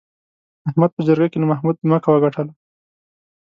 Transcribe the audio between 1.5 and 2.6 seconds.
محمود ځمکه وګټله.